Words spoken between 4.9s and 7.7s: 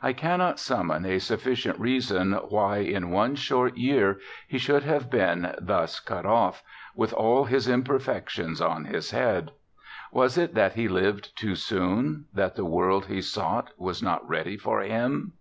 been thus cut off, "with all his